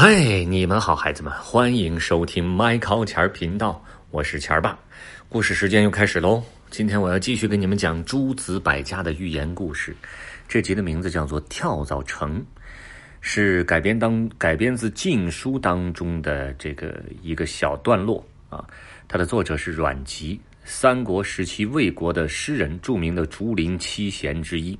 [0.00, 4.78] 嗨，你们好，孩子们，欢迎收听麦考钱儿频道，我是钱儿爸。
[5.28, 6.40] 故事时间又开始喽，
[6.70, 9.92] 今天我要继续给你们讲诸子百家的寓言故事。
[10.46, 12.38] 这集的名字叫做《跳蚤城》，
[13.20, 18.64] 是改编当改编自《晋书》当中的这个一个小段落啊。
[19.08, 24.78] 它的作者是阮籍，三国时期魏国的诗人，著名的竹林七贤之一。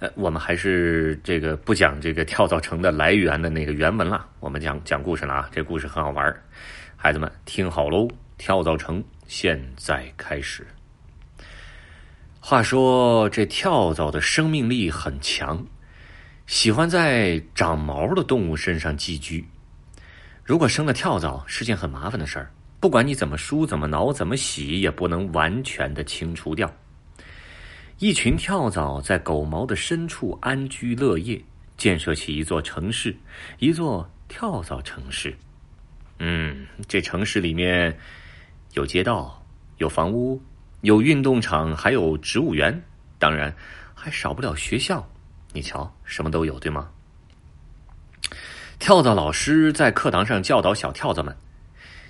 [0.00, 5.48] 呃，我们还是这个不讲这个跳蚤城的来源的那个原文了，我们讲讲故事了啊！
[5.52, 6.42] 这故事很好玩
[6.96, 8.08] 孩子们听好喽！
[8.36, 10.66] 跳蚤城现在开始。
[12.40, 15.64] 话说这跳蚤的生命力很强，
[16.46, 19.44] 喜欢在长毛的动物身上寄居。
[20.42, 26.70] 如果生了跳蚤是件很麻烦的事儿，不管你怎么梳、怎么挠、怎么洗，也不能完全的清除掉。
[27.98, 31.40] 一群跳蚤在狗毛的深处安居乐业，
[31.76, 33.16] 建设起一座城市，
[33.60, 35.34] 一座跳蚤城市。
[36.18, 37.96] 嗯，这城市里面
[38.72, 39.40] 有街道，
[39.78, 40.42] 有房屋，
[40.80, 42.82] 有运动场，还有植物园，
[43.18, 43.54] 当然
[43.94, 45.08] 还少不了学校。
[45.52, 46.90] 你瞧，什么都有，对吗？
[48.80, 51.34] 跳蚤老师在课堂上教导小跳蚤们：“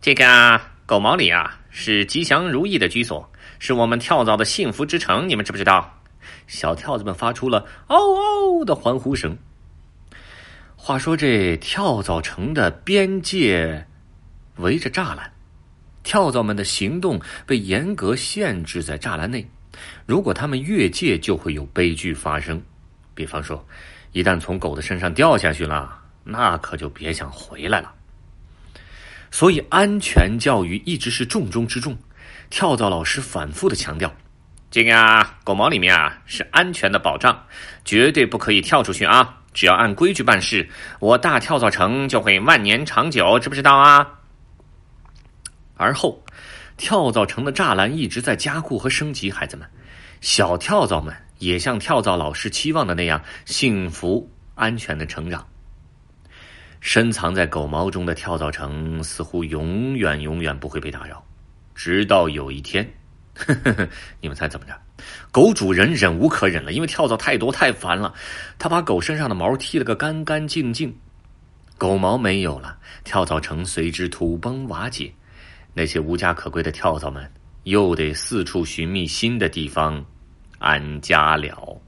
[0.00, 5.92] 这个狗毛里啊，是吉祥如意的居所。”是我们跳蚤的幸福之城，你们知不知道？
[6.46, 9.36] 小跳蚤们发出了“嗷嗷”的欢呼声。
[10.76, 13.86] 话说，这跳蚤城的边界
[14.56, 15.32] 围着栅栏，
[16.02, 19.44] 跳蚤们的行动被严格限制在栅栏内。
[20.06, 22.62] 如果他们越界，就会有悲剧发生。
[23.14, 23.66] 比方说，
[24.12, 27.92] 一旦从狗的身上掉下去了，那可就别想回来了。
[29.30, 31.96] 所以，安全教育一直是重中之重。
[32.50, 34.12] 跳蚤老师反复的强调
[34.70, 37.44] ：“这个啊，狗毛里面啊是安全的保障，
[37.84, 39.38] 绝对不可以跳出去啊！
[39.52, 40.68] 只要按规矩办事，
[41.00, 44.06] 我大跳蚤城就会万年长久，知不知道啊？”
[45.76, 46.24] 而后，
[46.76, 49.30] 跳蚤城的栅栏一直在加固和升级。
[49.30, 49.68] 孩子们，
[50.20, 55.46] 小跳蚤们也像跳蚤老师期望的那样幸福安全的成长。
[56.80, 61.25] 深藏在狗毛中的跳蚤城似乎永远永远不会被打扰。
[61.76, 62.90] 直到有一天，
[63.34, 63.88] 呵呵呵
[64.20, 64.72] 你们猜怎么着？
[65.30, 68.14] 狗主人忍无可忍了，因为跳蚤太多太烦了，
[68.58, 70.96] 他把狗身上的毛剃了个干干净净。
[71.76, 75.12] 狗毛没有了，跳蚤城随之土崩瓦解，
[75.74, 77.30] 那些无家可归的跳蚤们
[77.64, 80.02] 又得四处寻觅新的地方
[80.58, 81.78] 安家了。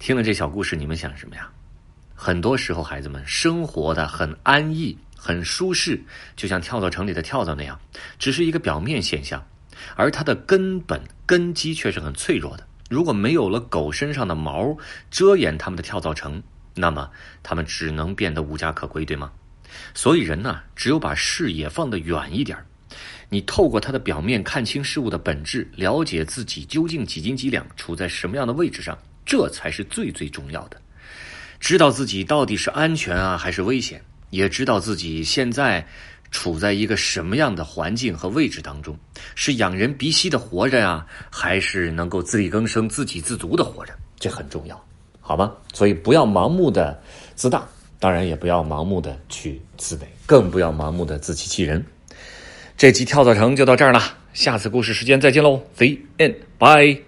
[0.00, 1.48] 听了这小故事，你们想什么呀？
[2.16, 4.98] 很多时候，孩子们生活的很安逸。
[5.16, 6.00] 很舒适，
[6.36, 7.80] 就像跳蚤城里的跳蚤那样，
[8.18, 9.44] 只是一个表面现象，
[9.96, 12.66] 而它的根本根基却是很脆弱的。
[12.90, 14.76] 如果没有了狗身上的毛
[15.10, 16.42] 遮掩它们的跳蚤城，
[16.74, 17.10] 那么
[17.42, 19.32] 它们只能变得无家可归，对吗？
[19.94, 22.66] 所以人呢，只有把视野放得远一点儿
[23.30, 30.80] 你透过它的表面看清事物的本质，了解自己究竟几斤几两，处在什么样的位置上，这才是最最重要的。
[31.58, 34.04] 知道自己到底是安全啊，还是危险？
[34.34, 35.86] 也知道自己现在
[36.30, 38.98] 处在一个什么样的环境和位置当中，
[39.34, 43.94] 是仰人鼻息的活着呀，还是能够自力更生、自给自足的活着？
[44.18, 44.84] 这很重要，
[45.20, 45.52] 好吗？
[45.72, 47.00] 所以不要盲目的
[47.36, 47.64] 自大，
[48.00, 51.84] 当然也不要盲目的去自卑，更不要盲目的自欺欺人。
[52.76, 54.00] 这集跳蚤城就到这儿了，
[54.32, 57.04] 下次故事时间再见喽，See and bye。